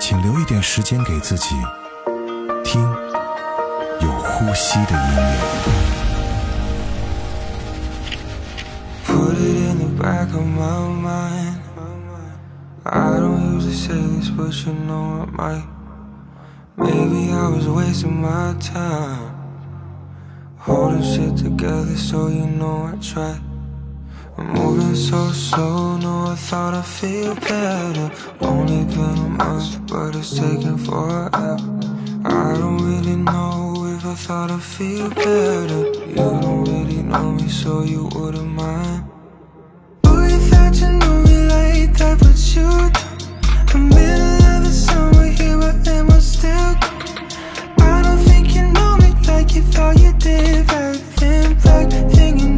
[0.00, 1.56] 请留一点时间给自己，
[2.64, 2.80] 听
[4.00, 5.38] 有呼吸的音乐。
[9.04, 11.58] Put it in the back of my mind.
[12.84, 15.64] I don't usually say this, but you know I might.
[16.76, 19.34] Maybe I was wasting my time.
[20.58, 23.47] Holding shit together, so you know I tried.
[24.38, 28.08] I'm moving so slow, no, I thought I'd feel better.
[28.40, 31.58] Only been a month, but it's taking forever.
[32.24, 35.90] I don't really know if I thought I'd feel better.
[36.06, 39.10] You don't really know me, so you wouldn't mind.
[40.04, 43.74] Oh, you thought you knew me like that, but you don't.
[43.74, 46.76] I'm middle of the summer, here I am, I'm still.
[47.80, 52.38] I don't think you know me like you thought you did back then, back then
[52.38, 52.57] you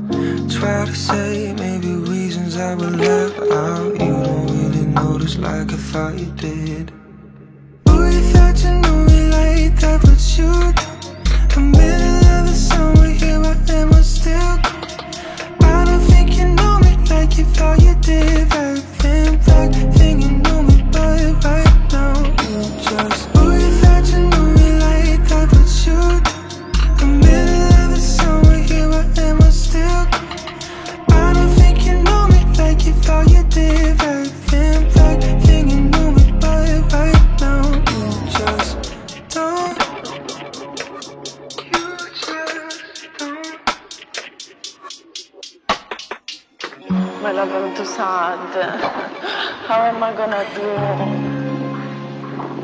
[0.49, 3.93] Try to say maybe reasons I would laugh out.
[3.93, 6.91] You don't really notice like I thought you did.
[7.87, 11.57] Oh, you thought you knew me like that, but you don't.
[11.57, 14.59] I'm middle of the summer, here I am, I'm still.
[15.61, 18.60] I don't think you know me like you thought you did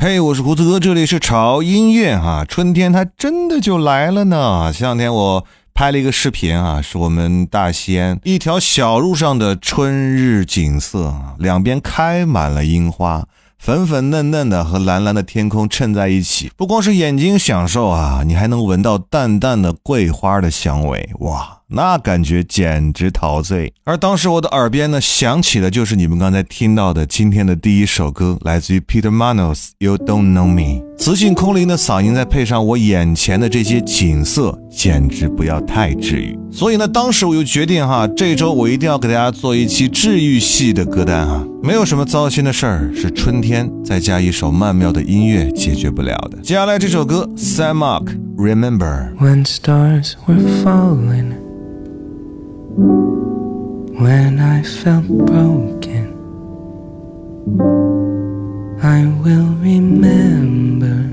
[0.00, 2.44] 嘿，我是胡子哥，这里是潮音乐哈。
[2.48, 4.72] 春天它真的就来了呢。
[4.72, 13.24] 前两天我拍了一个视频啊，是我们大西安一条小路上的春日景色，两边开满了樱花。
[13.58, 23.72] 粉粉嫩嫩的和蓝蓝的天空衬在一起，不光是眼睛享受啊，你还能闻到淡淡的桂花的香味，哇，那感觉简直陶醉。
[23.84, 30.80] 而当时我的耳边呢，响起的就是你们刚才听到的今天的第一首歌，来自于 Peter Manos，《You Don't Know Me》。
[30.96, 36.38] 磁性空灵的嗓音，再配上我眼前的这些景色，简直不要太治愈。
[36.50, 41.44] 所以呢，当时我就决定哈，这周我一定要给大家做一期治愈系的歌单哈。
[41.62, 46.38] 没有什么糟心的事儿，是春天再加一首曼妙的音乐解决不了的。
[46.38, 48.04] 接下来这首歌，Sam Mark，
[48.36, 49.12] 《Remember》。
[49.18, 51.34] When stars were falling,
[52.76, 56.12] when I felt broken,
[58.82, 61.08] I will remember.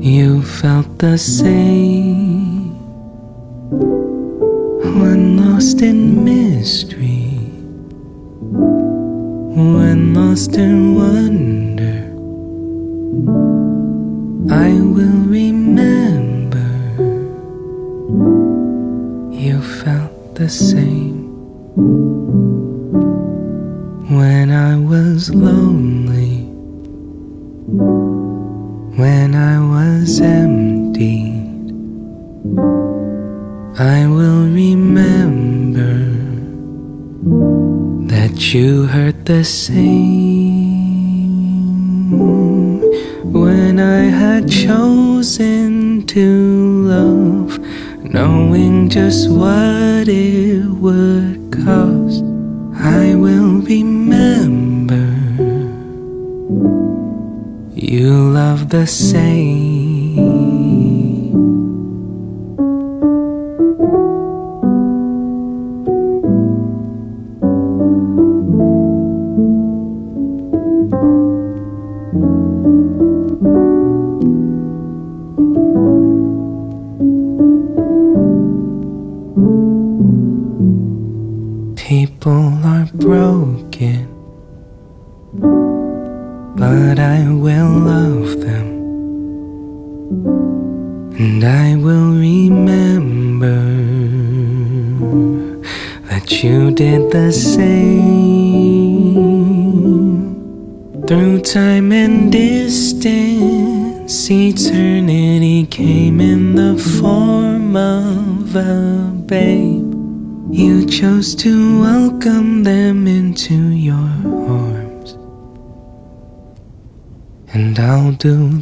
[0.00, 2.74] You felt the same
[5.00, 7.38] when lost in mystery,
[9.56, 11.43] when lost in wonder.
[39.44, 40.80] The same
[43.30, 46.28] when I had chosen to
[46.94, 47.58] love,
[48.02, 52.24] knowing just what it would cost.
[52.74, 55.04] I will remember
[57.74, 59.43] you love the same.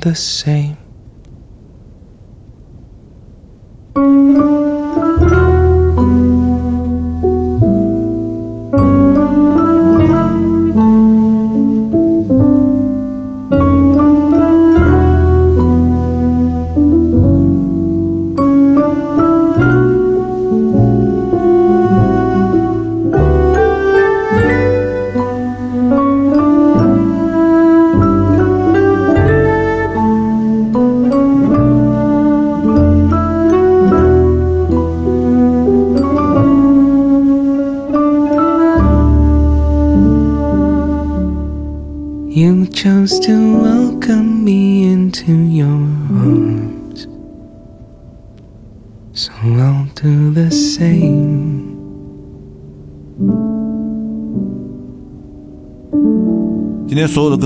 [0.02, 0.71] The same.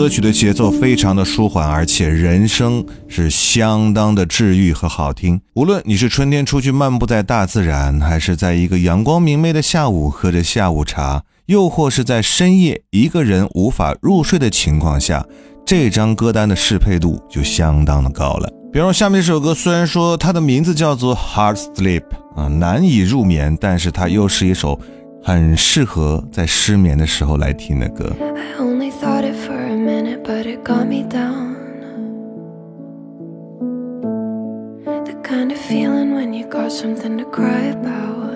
[0.07, 5.41] 歌曲的节奏非常的舒缓，而且人声是相当的治愈和好听。
[5.55, 15.27] 无论你是春天出去漫步在大自然，还是在一个阳光明媚的下午喝着下午茶，又或是在深夜一个人无法入睡的情况下，
[15.67, 18.49] 这张歌单的适配度就相当的高了。
[18.73, 22.05] 比如下面这首歌，虽然说它的名字叫做 Hard Sleep
[22.37, 24.79] 啊，难以入眠，但是它又是一首
[25.25, 28.15] 很适合在失眠的时候来听的歌。
[28.21, 28.93] I only
[30.27, 31.55] but it got me down.
[35.05, 38.35] The kind of feeling when you got something to cry about.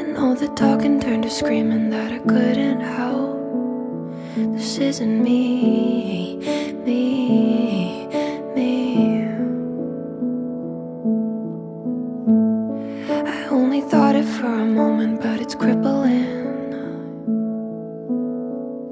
[0.00, 3.38] And all the talking turned to screaming that I couldn't help.
[4.34, 6.38] This isn't me,
[6.84, 8.08] me,
[8.56, 9.28] me.
[13.30, 16.59] I only thought it for a moment, but it's crippling.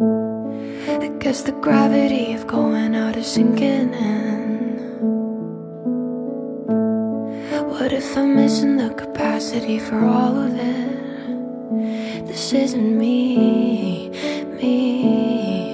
[0.01, 4.79] I guess the gravity of going out is sinking in.
[7.69, 12.27] What if I'm missing the capacity for all of it?
[12.29, 14.11] This isn't me,
[14.61, 15.68] me.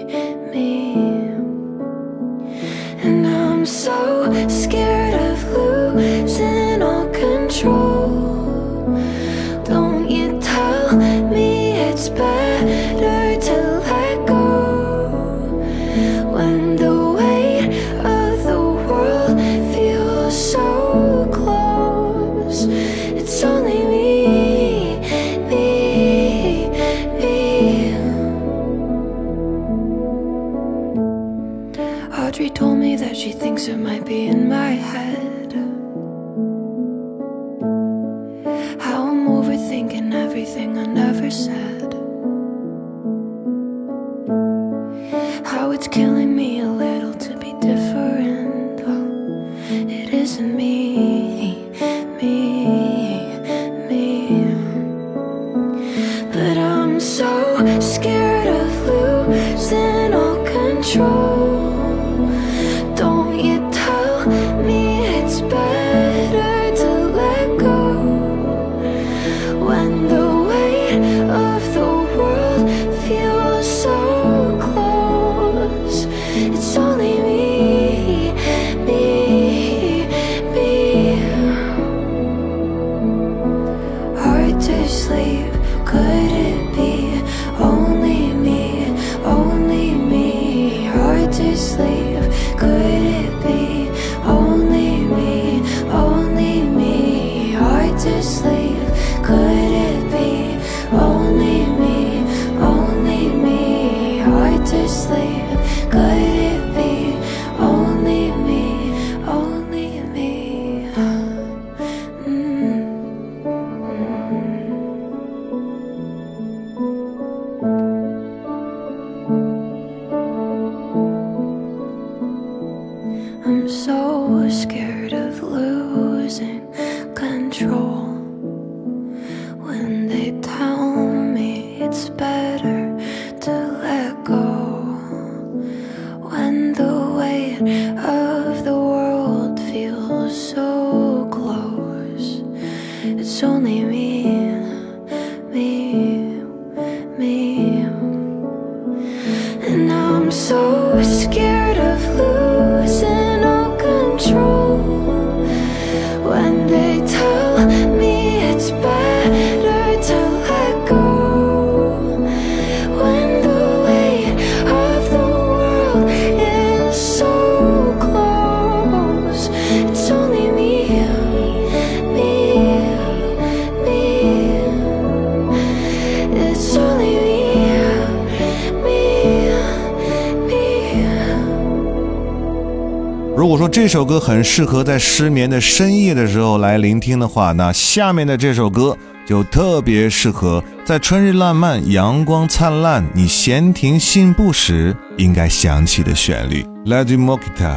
[183.74, 196.64] 这首歌很适合在失眠的深夜的时候来聆听的话，那下面的这首歌就特别适合在春日烂漫、阳光灿烂、你闲庭信步时应该响起的旋律。
[196.86, 197.74] Lady Mokita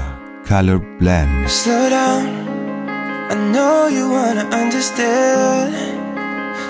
[0.48, 1.48] Color Blend。
[1.48, 2.28] Slow down.
[3.32, 5.74] I know you wanna understand.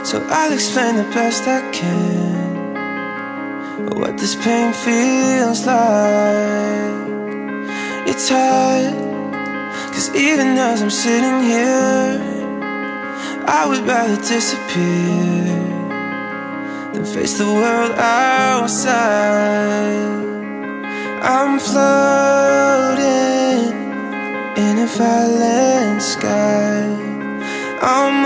[0.05, 2.47] So I'll explain the best I can.
[3.93, 5.75] What this pain feels like.
[8.05, 9.06] It's hard.
[9.97, 12.21] Cause even as I'm sitting here,
[13.47, 15.43] I would rather disappear
[16.93, 18.93] than face the world outside.
[21.23, 23.07] I'm floating
[24.65, 26.85] in a violent sky.
[27.81, 28.17] I'm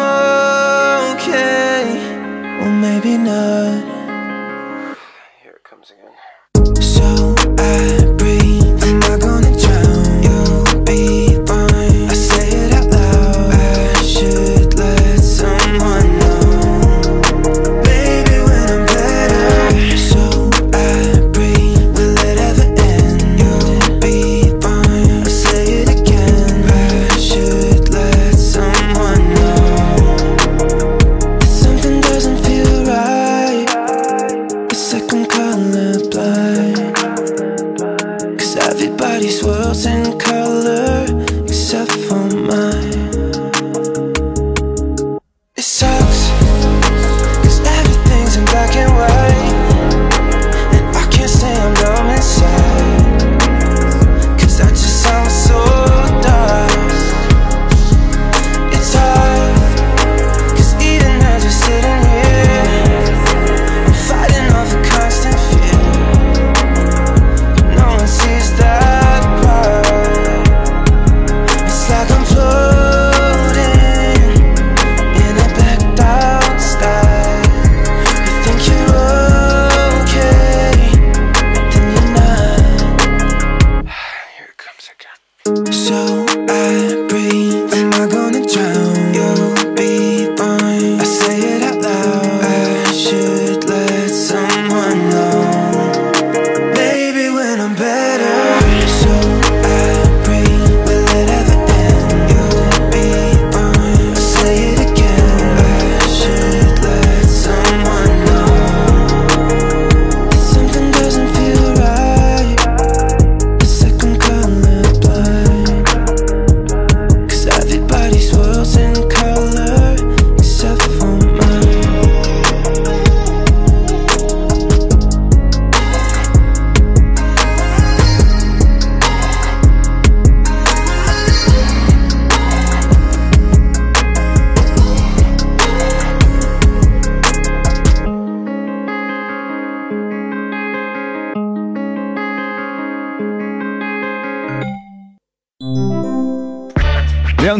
[1.15, 1.85] okay,
[2.59, 4.00] well maybe not.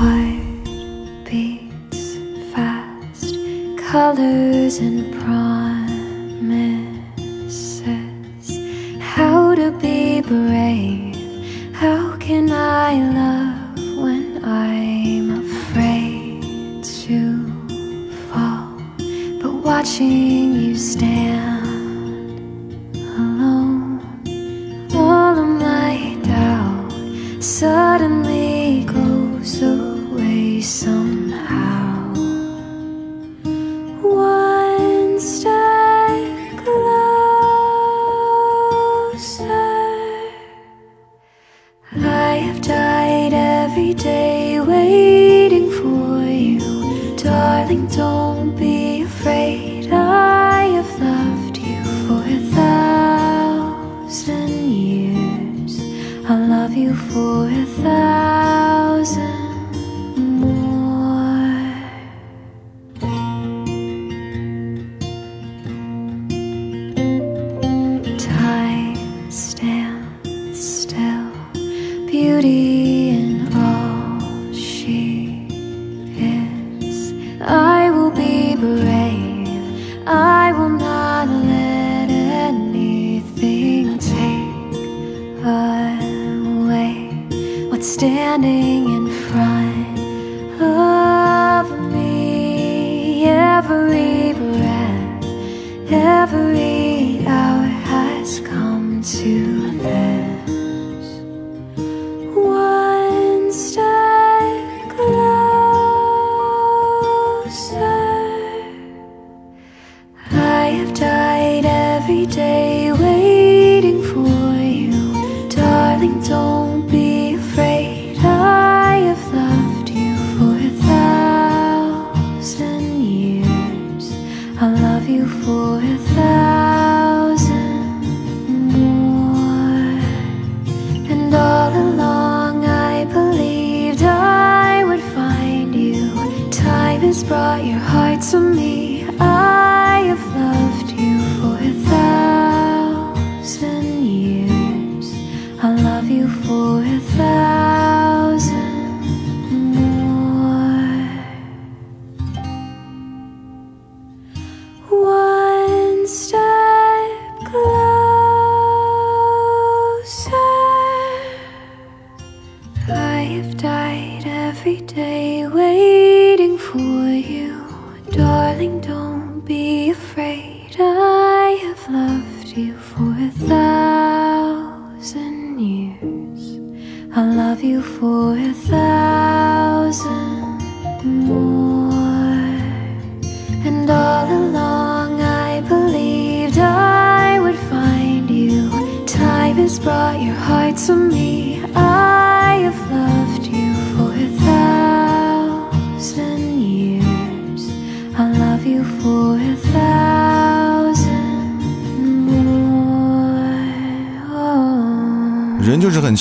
[0.00, 2.16] Heart beats
[2.54, 3.34] fast,
[3.76, 6.40] colors and promises.
[8.98, 11.74] How to be brave?
[11.74, 17.20] How can I love when I'm afraid to
[18.30, 18.80] fall?
[19.42, 22.36] But watching you stand
[22.96, 24.00] alone,
[24.94, 26.90] all of my doubt
[27.42, 27.99] suddenly
[47.90, 48.49] 痛。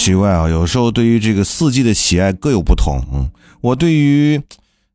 [0.10, 3.00] 奇怪啊，有时候对于这个四季的喜爱各有不同。
[3.13, 3.30] 嗯，
[3.62, 4.41] 我对于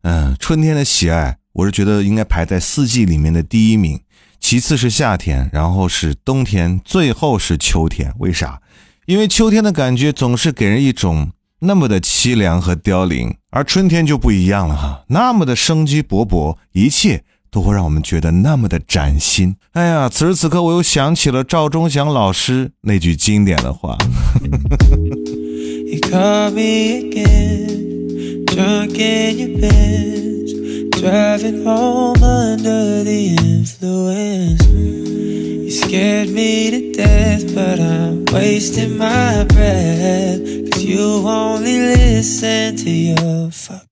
[0.03, 4.01] 嗯春天的喜爱，我是觉得应该排在四季里面的第一名，
[4.41, 8.13] 其次是夏天，然后是冬天，最后是秋天。
[8.19, 8.61] 为啥？
[9.07, 17.23] 因为秋天的感觉总是给人一种那么的凄凉和凋零，而春天就不一样了哈，那么的生机勃勃，一切
[17.55, 19.55] 都会让我们觉得那么的崭新。
[19.75, 23.97] 哎呀，此时此刻我又想起了赵忠祥老师那句经典的话。
[24.43, 30.53] You call me again, drunk in your Benz,
[31.01, 34.67] driving home under the influence.
[34.67, 40.41] You scared me to death, but I'm wasting my breath.
[40.73, 43.87] Cause you only listen to your fuck.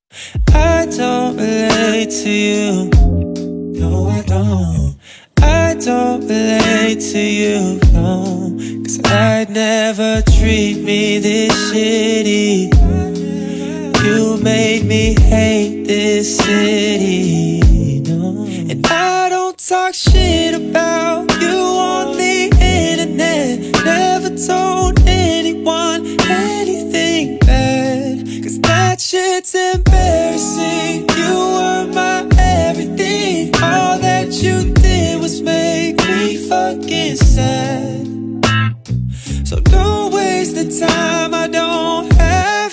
[0.52, 2.90] I don't relate to you,
[3.82, 4.96] no, I don't.
[5.38, 8.56] I don't relate to you, no.
[8.84, 12.70] Cause I'd never treat me this shitty.
[14.04, 18.46] You made me hate this city, no.
[18.70, 21.58] And I don't talk shit about you
[21.92, 23.84] on the internet.
[23.84, 28.26] Never told anyone anything bad.
[28.44, 31.11] Cause that shit's embarrassing.
[36.52, 38.06] Fucking sad.
[39.48, 42.72] So don't waste the time I don't have.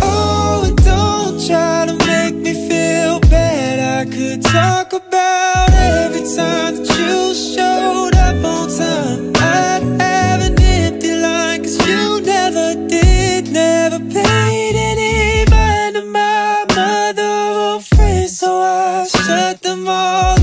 [0.00, 3.76] Oh, and don't try to make me feel bad.
[3.98, 7.16] I could talk about every time that you
[7.52, 9.20] showed up on time.
[9.36, 16.66] I'd have an empty line, cause you never did, never paid any mind to my
[16.78, 17.34] mother
[17.66, 18.36] or friends.
[18.40, 20.33] So I shut them all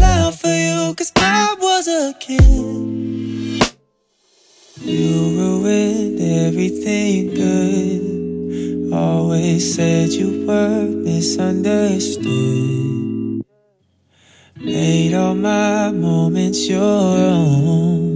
[6.61, 8.93] everything good.
[8.93, 13.41] Always said you were misunderstood.
[14.57, 18.11] Made all my moments your own.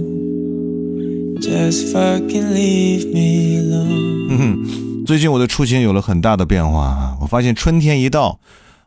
[1.40, 5.04] Just fucking leave me alone.
[5.04, 7.16] 最近我的出行有了很大的变化！
[7.20, 8.38] 我发现春天一到，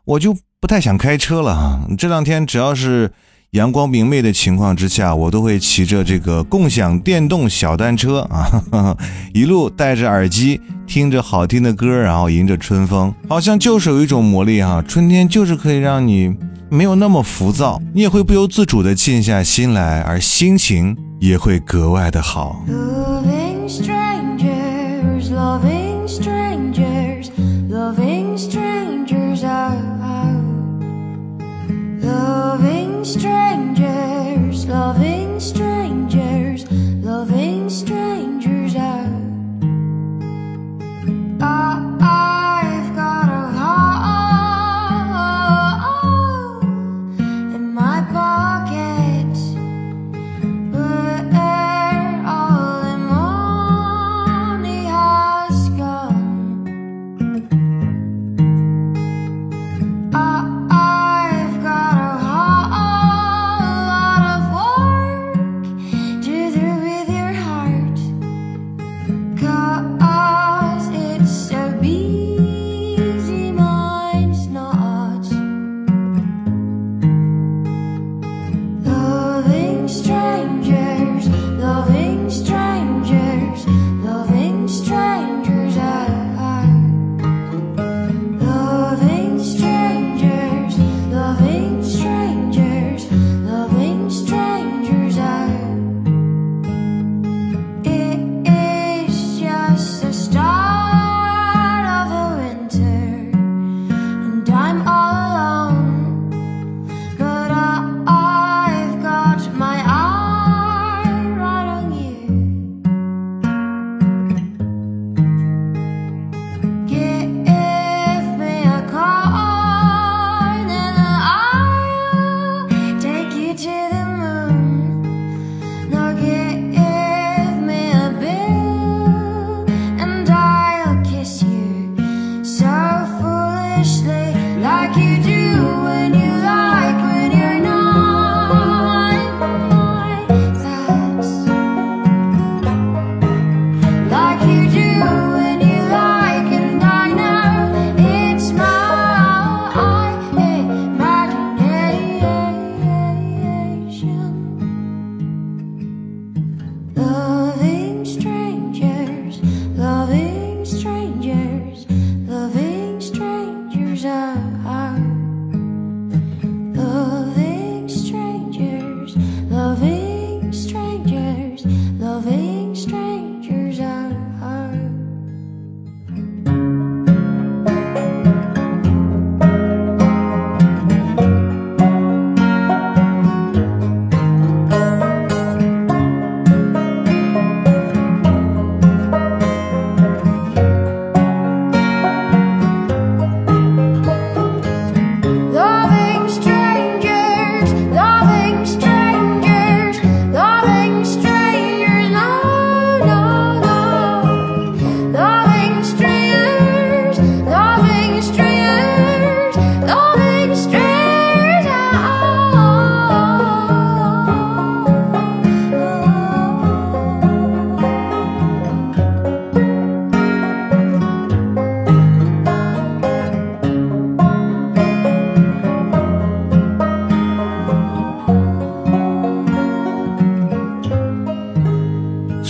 [0.04, 1.86] 我就不太想开车了。
[1.98, 3.12] 这两天只要是
[3.52, 8.98] 阳光明媚的情况之下，我都会骑着这个共享电动小单车啊，呵 呵
[9.34, 16.32] 一路戴着耳机，听着好听的歌，然后迎着春风，好像就是有一种魔力哈、春天就是可以让你
[16.68, 22.64] 没有那么浮躁，你也会不由自主的静下心来，而心情也会格外的好。
[22.68, 23.68] Moving
[33.04, 36.70] strangers, loving strangers,
[37.02, 38.19] loving strangers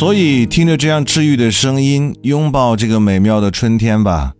[0.01, 4.33] 所以听着这样治愈的声音，拥抱这个美妙的春天吧。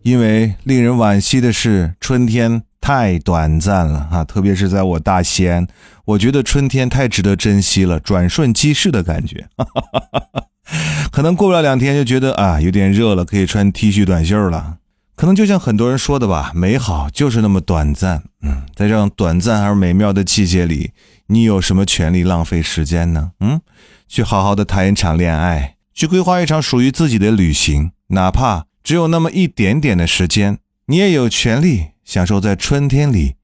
[0.00, 4.24] 因为令人惋惜的是，春天太短暂了啊！
[4.24, 5.66] 特别是在我大西安，
[6.06, 9.46] 我觉得春天太值得珍惜了，转瞬即逝的感觉。
[11.12, 14.78] 可能过不了两天就觉得啊，有点热了，可以穿 T 恤短袖了。
[15.14, 18.22] 可能就像很多人说的吧，美好就是那么短暂。
[18.40, 20.92] 嗯，在这样短暂而美妙的季节里，
[21.26, 23.32] 你有什么权利浪费时间呢？
[23.40, 23.60] 嗯，
[24.12, 28.66] 去好好的谈一场恋爱，去规划一场属于自己的旅行，哪怕。
[28.84, 33.36] 只有那么一点点的时间，你也有权利享受在春天里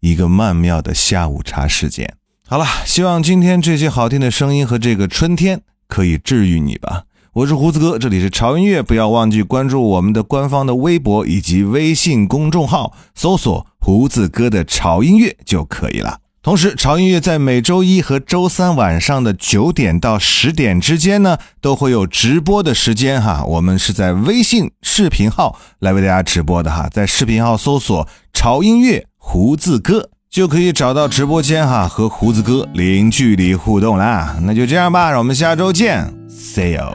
[0.00, 2.16] 一个曼妙的下午茶时间。
[2.48, 7.02] 好了，希望今天这些好听的声音和这个春天可以治愈你吧。
[7.34, 16.20] 我是胡子哥，这里是潮音乐，不要忘记关注我们的官方的微博以及微信公众号，搜索“胡子哥的潮音乐”就可以了。
[16.46, 23.42] 同时，潮音乐在每周一和周三晚上的九点到十点之间呢，都会有直播的时间哈。
[23.44, 34.36] 我们是在微信视频号来为大家直播的哈，在视频号搜索“潮音乐胡子哥”就可以找到直播间哈，和胡子哥零距离互动啦。
[34.42, 36.94] 那就这样吧，让我们下周见，See you。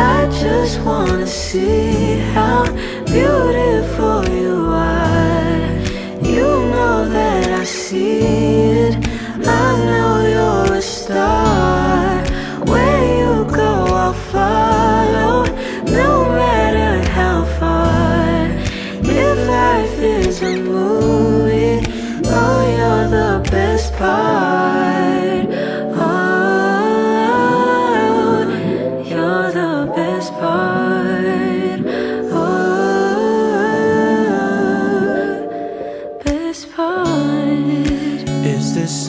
[0.00, 2.64] I just wanna see how
[3.04, 5.68] beautiful you are.
[6.22, 8.69] You know that I see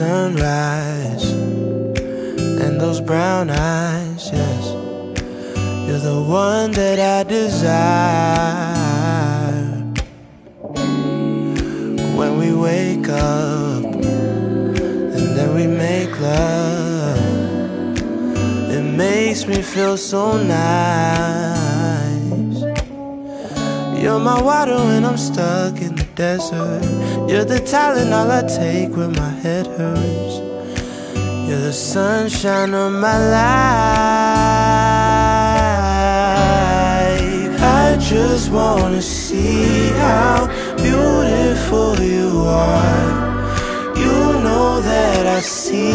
[0.01, 1.25] sunrise
[2.63, 4.65] and those brown eyes, yes.
[5.85, 7.61] You're the one that I desire.
[12.19, 13.83] When we wake up
[15.15, 17.19] and then we make love,
[18.75, 21.71] it makes me feel so nice.
[24.01, 26.83] You're my water when I'm stuck in desert.
[27.27, 30.35] You're the Tylenol I take when my head hurts.
[31.47, 33.51] You're the sunshine of my life.
[37.83, 40.35] I just wanna see how
[40.85, 43.09] beautiful you are.
[44.03, 45.89] You know that I see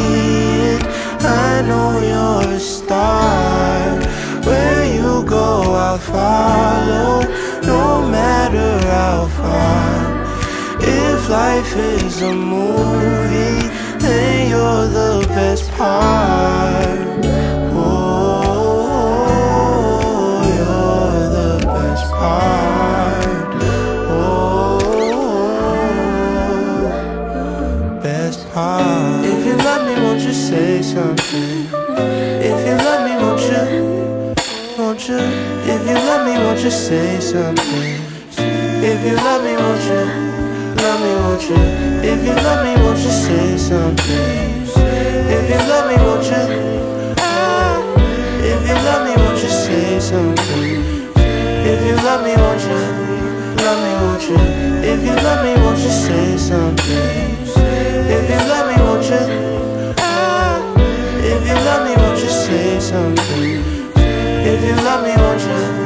[0.75, 0.83] it.
[1.49, 4.01] I know you're a star.
[4.49, 5.47] Where you go,
[5.87, 7.13] I'll follow,
[7.73, 7.85] no
[8.17, 10.16] matter how far.
[11.27, 13.59] If life is a movie,
[13.99, 16.87] then you're the best part.
[17.75, 18.87] Oh,
[20.55, 23.27] you're the best part.
[24.09, 24.79] Oh,
[28.01, 29.25] best part.
[29.25, 31.67] If you love me, won't you say something?
[32.41, 33.65] If you love me, won't you?
[34.79, 35.19] Won't you?
[35.75, 38.01] If you love me, won't you say something?
[38.39, 40.36] If you love me, won't you?
[41.07, 41.57] Me, won't you?
[42.11, 44.67] If you love me, won't you say something?
[45.37, 47.15] If you love me, won't you?
[47.19, 47.79] Ah,
[48.53, 50.83] If you love me, won't you say something?
[51.71, 52.83] If you love me, won't you?
[53.65, 54.39] Love me, won't you?
[54.93, 57.37] If you love me, won't you say something?
[58.17, 59.95] If you love me, won't you?
[59.99, 60.59] Ah,
[61.33, 63.63] If you love me, won't you say something?
[64.51, 65.86] If you love me, won't you?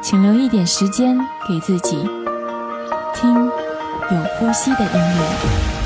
[0.00, 1.96] 请留一点时间给自己，
[3.14, 5.77] 听有呼吸的音乐。